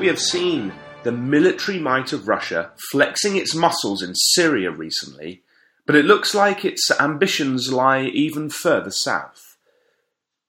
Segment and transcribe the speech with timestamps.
[0.00, 0.72] We have seen
[1.02, 5.42] the military might of Russia flexing its muscles in Syria recently,
[5.84, 9.58] but it looks like its ambitions lie even further south.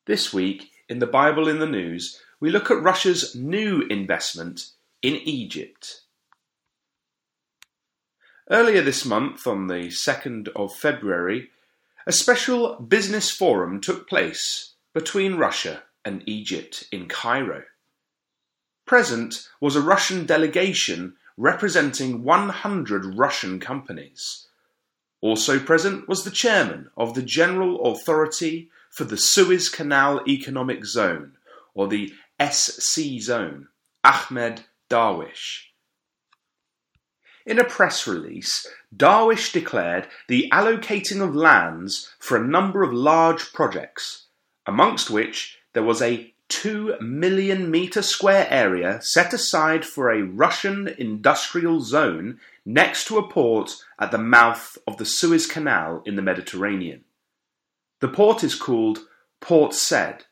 [0.06, 4.70] This week, in the Bible in the News, we look at Russia's new investment
[5.02, 6.04] in Egypt.
[8.50, 11.50] Earlier this month, on the 2nd of February,
[12.08, 17.64] a special business forum took place between Russia and Egypt in Cairo.
[18.92, 24.48] Present was a Russian delegation representing 100 Russian companies.
[25.22, 31.38] Also present was the chairman of the General Authority for the Suez Canal Economic Zone,
[31.74, 32.14] or the
[32.46, 33.70] SC Zone,
[34.04, 35.68] Ahmed Darwish.
[37.46, 43.54] In a press release, Darwish declared the allocating of lands for a number of large
[43.54, 44.26] projects,
[44.66, 50.90] amongst which there was a 2 million metre square area set aside for a Russian
[50.98, 56.22] industrial zone next to a port at the mouth of the Suez Canal in the
[56.22, 57.06] Mediterranean.
[58.02, 59.00] The port is called
[59.40, 60.26] Port Said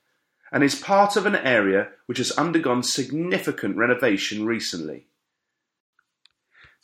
[0.52, 5.08] and is part of an area which has undergone significant renovation recently.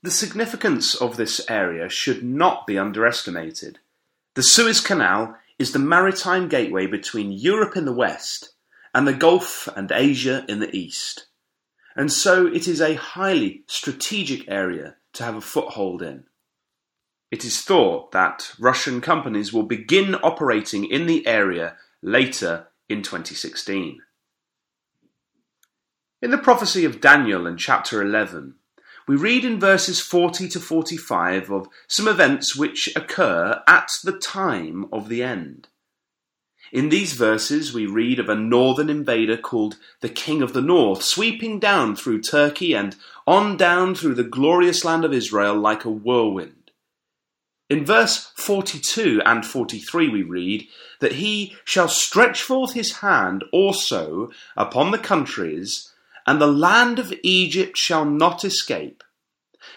[0.01, 3.79] The significance of this area should not be underestimated.
[4.35, 8.51] The Suez Canal is the maritime gateway between Europe in the west
[8.95, 11.27] and the Gulf and Asia in the east,
[11.97, 16.23] and so it is a highly strategic area to have a foothold in.
[17.29, 23.99] It is thought that Russian companies will begin operating in the area later in 2016.
[26.21, 28.55] In the prophecy of Daniel in chapter 11,
[29.09, 34.85] we read in verses 40 to 45 of some events which occur at the time
[34.93, 35.67] of the end.
[36.71, 41.03] In these verses, we read of a northern invader called the King of the North,
[41.03, 42.95] sweeping down through Turkey and
[43.27, 46.71] on down through the glorious land of Israel like a whirlwind.
[47.69, 50.67] In verse 42 and 43, we read
[50.99, 55.91] that he shall stretch forth his hand also upon the countries
[56.27, 59.03] and the land of Egypt shall not escape.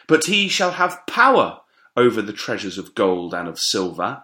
[0.07, 1.61] But he shall have power
[1.97, 4.23] over the treasures of gold and of silver,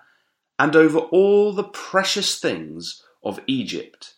[0.58, 4.14] and over all the precious things of Egypt.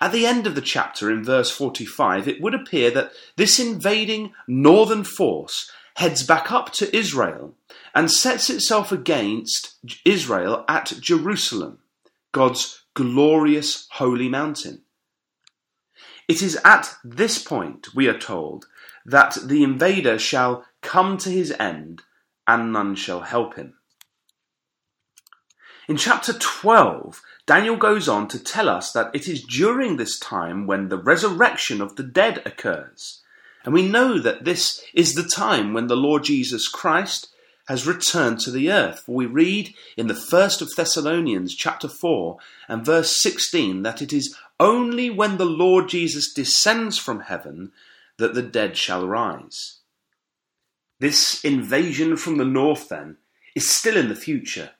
[0.00, 4.32] At the end of the chapter, in verse 45, it would appear that this invading
[4.46, 7.54] northern force heads back up to Israel
[7.94, 11.78] and sets itself against Israel at Jerusalem,
[12.32, 14.82] God's glorious holy mountain.
[16.28, 18.66] It is at this point, we are told,
[19.04, 22.02] that the invader shall come to his end,
[22.46, 23.74] and none shall help him.
[25.90, 30.68] In chapter 12, Daniel goes on to tell us that it is during this time
[30.68, 33.22] when the resurrection of the dead occurs.
[33.64, 37.26] And we know that this is the time when the Lord Jesus Christ
[37.66, 39.00] has returned to the earth.
[39.00, 42.36] For we read in the first of Thessalonians chapter 4
[42.68, 47.72] and verse 16 that it is only when the Lord Jesus descends from heaven
[48.16, 49.78] that the dead shall rise.
[51.00, 53.16] This invasion from the north, then,
[53.56, 54.70] is still in the future,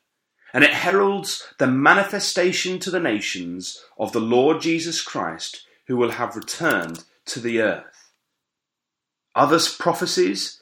[0.53, 6.13] and it heralds the manifestation to the nations of the Lord Jesus Christ, who will
[6.13, 8.13] have returned to the earth.
[9.35, 10.61] Other prophecies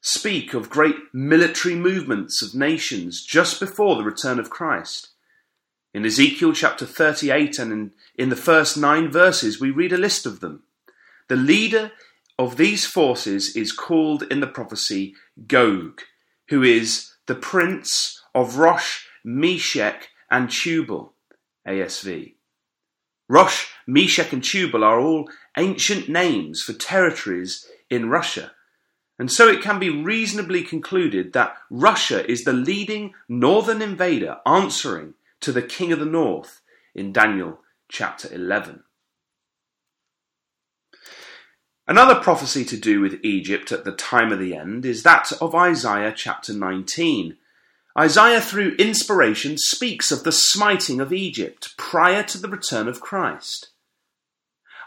[0.00, 5.08] speak of great military movements of nations just before the return of Christ.
[5.92, 10.24] In Ezekiel chapter 38 and in, in the first nine verses, we read a list
[10.24, 10.62] of them.
[11.28, 11.92] The leader
[12.38, 15.14] of these forces is called in the prophecy
[15.46, 16.00] Gog,
[16.48, 21.14] who is the prince of Rosh, Meshech, and Tubal.
[21.66, 22.34] ASV.
[23.28, 28.52] Rosh, Meshech, and Tubal are all ancient names for territories in Russia.
[29.18, 35.14] And so it can be reasonably concluded that Russia is the leading northern invader answering
[35.40, 36.62] to the king of the north
[36.94, 38.82] in Daniel chapter 11.
[41.86, 45.54] Another prophecy to do with Egypt at the time of the end is that of
[45.54, 47.36] Isaiah chapter 19.
[47.98, 53.70] Isaiah, through inspiration, speaks of the smiting of Egypt prior to the return of Christ.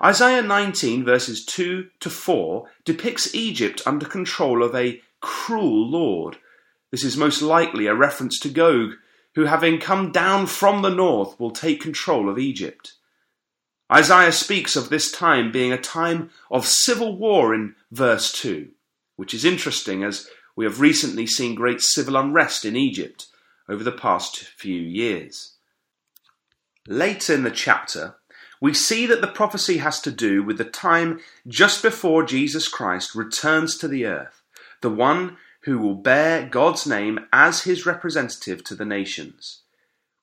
[0.02, 6.38] Isaiah 19, verses 2 to 4, depicts Egypt under control of a cruel lord.
[6.92, 8.92] This is most likely a reference to Gog,
[9.36, 12.94] who, having come down from the north, will take control of Egypt.
[13.92, 18.70] Isaiah speaks of this time being a time of civil war in verse 2,
[19.18, 23.28] which is interesting as we have recently seen great civil unrest in Egypt
[23.68, 25.54] over the past few years.
[26.88, 28.16] Later in the chapter,
[28.60, 33.16] we see that the prophecy has to do with the time just before Jesus Christ
[33.16, 34.42] returns to the earth,
[34.82, 39.62] the one who will bear God's name as his representative to the nations.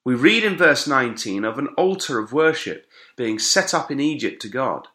[0.03, 4.41] We read in verse 19 of an altar of worship being set up in Egypt
[4.43, 4.87] to God.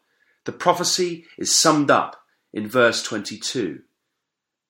[0.45, 2.21] The prophecy is summed up
[2.53, 3.81] in verse 22.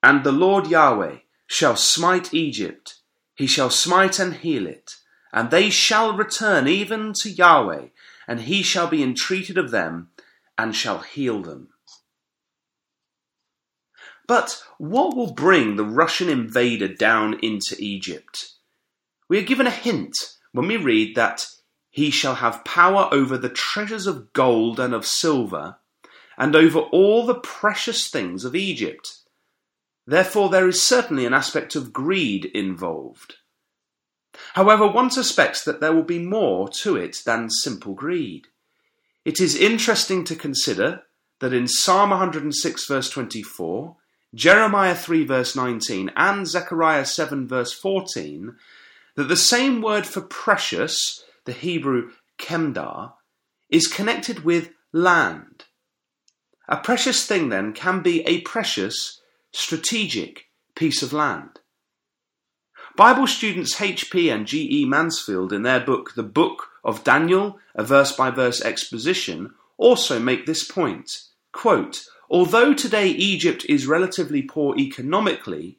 [0.03, 1.17] And the Lord Yahweh
[1.47, 2.95] shall smite Egypt,
[3.35, 4.95] he shall smite and heal it,
[5.31, 7.87] and they shall return even to Yahweh,
[8.27, 10.09] and he shall be entreated of them,
[10.57, 11.69] and shall heal them.
[14.27, 18.53] But what will bring the Russian invader down into Egypt?
[19.29, 20.17] We are given a hint
[20.51, 21.47] when we read that
[21.89, 25.77] he shall have power over the treasures of gold and of silver,
[26.37, 29.16] and over all the precious things of Egypt.
[30.07, 33.35] Therefore, there is certainly an aspect of greed involved.
[34.53, 38.47] However, one suspects that there will be more to it than simple greed.
[39.25, 41.03] It is interesting to consider
[41.39, 43.97] that in Psalm 106, verse 24,
[44.33, 48.55] Jeremiah 3, verse 19, and Zechariah 7, verse 14,
[49.15, 53.13] that the same word for precious, the Hebrew chemdah,
[53.69, 55.65] is connected with land.
[56.69, 59.21] A precious thing, then, can be a precious,
[59.51, 61.59] strategic piece of land.
[62.95, 64.29] Bible students H.P.
[64.29, 64.85] and G.E.
[64.85, 70.45] Mansfield, in their book, The Book of Daniel, a verse by verse exposition, also make
[70.45, 71.23] this point.
[71.51, 75.77] Quote, Although today Egypt is relatively poor economically,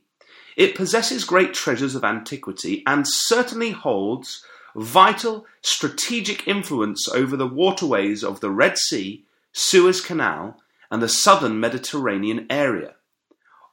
[0.56, 4.44] it possesses great treasures of antiquity and certainly holds
[4.75, 10.61] vital strategic influence over the waterways of the Red Sea, Suez Canal,
[10.91, 12.94] and the southern Mediterranean area.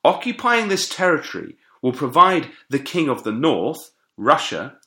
[0.05, 4.77] Occupying this territory will provide the king of the north, Russia,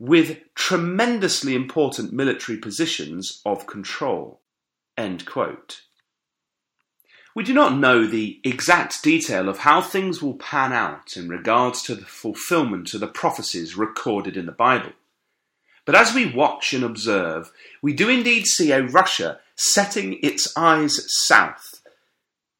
[0.00, 4.40] with tremendously important military positions of control.
[7.36, 11.80] We do not know the exact detail of how things will pan out in regards
[11.84, 14.90] to the fulfillment of the prophecies recorded in the Bible.
[15.84, 21.06] But as we watch and observe, we do indeed see a Russia setting its eyes
[21.26, 21.73] south.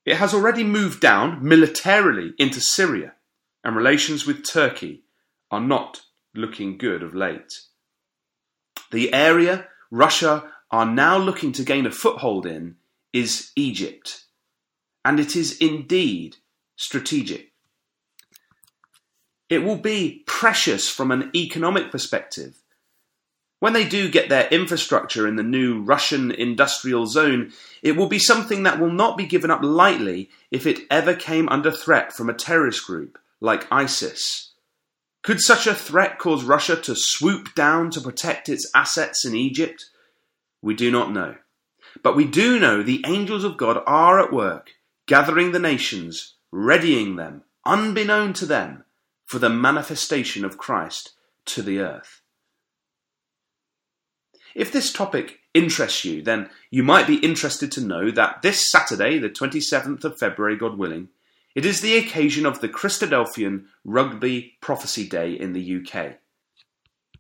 [0.05, 3.15] It has already moved down militarily into Syria
[3.63, 5.05] and relations with Turkey
[5.51, 6.03] are not
[6.35, 7.53] looking good of late.
[8.91, 12.77] The area Russia are now looking to gain a foothold in
[13.13, 14.25] is Egypt,
[15.05, 16.37] and it is indeed
[16.77, 17.53] strategic.
[19.49, 22.64] It will be precious from an economic perspective.
[23.65, 27.51] When they do get their infrastructure in the new Russian industrial zone,
[27.81, 31.49] it will be something that will not be given up lightly if it ever came
[31.49, 34.53] under threat from a terrorist group like ISIS?
[35.23, 39.87] Could such a threat cause Russia to swoop down to protect its assets in Egypt?
[40.61, 41.37] We do not know.
[42.03, 44.73] But we do know the angels of God are at work,
[45.07, 48.85] gathering the nations, readying them, unbeknown to them,
[49.25, 51.13] for the manifestation of Christ
[51.47, 52.21] to the earth.
[54.55, 59.19] If this topic interests you, then you might be interested to know that this Saturday,
[59.19, 61.09] the 27th of February, God willing,
[61.55, 66.17] it is the occasion of the Christadelphian Rugby Prophecy Day in the UK.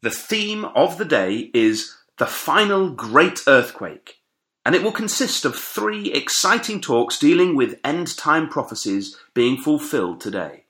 [0.03, 4.21] The theme of the day is The Final Great Earthquake,
[4.67, 10.21] and it will consist of three exciting talks dealing with end time prophecies being fulfilled
[10.21, 10.65] today.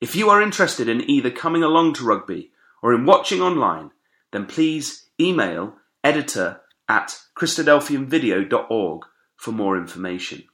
[0.00, 2.50] If you are interested in either coming along to Rugby
[2.82, 3.92] or in watching online,
[4.32, 9.02] then please email editor at christadelphianvideo.org
[9.36, 10.44] for more information.